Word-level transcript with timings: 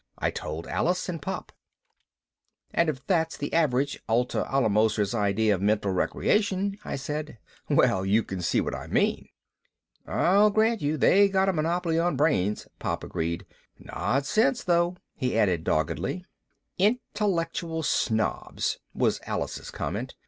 I 0.17 0.31
told 0.31 0.65
Alice 0.65 1.07
and 1.09 1.21
Pop. 1.21 1.51
"And 2.73 2.89
if 2.89 3.05
that's 3.05 3.37
the 3.37 3.53
average 3.53 3.99
Atla 4.09 4.47
Alamoser's 4.51 5.13
idea 5.13 5.53
of 5.53 5.61
mental 5.61 5.91
recreation," 5.91 6.79
I 6.83 6.95
said, 6.95 7.37
"well, 7.69 8.03
you 8.03 8.23
can 8.23 8.41
see 8.41 8.61
what 8.61 8.73
I 8.73 8.87
mean." 8.87 9.29
"I'll 10.07 10.49
grant 10.49 10.81
you 10.81 10.97
they 10.97 11.29
got 11.29 11.49
a 11.49 11.53
monopoly 11.53 11.99
of 11.99 12.17
brains," 12.17 12.67
Pop 12.79 13.03
agreed. 13.03 13.45
"Not 13.77 14.25
sense, 14.25 14.63
though," 14.63 14.97
he 15.13 15.37
added 15.37 15.63
doggedly. 15.63 16.25
"Intellectual 16.79 17.83
snobs," 17.83 18.79
was 18.95 19.19
Alice's 19.27 19.69
comment. 19.69 20.15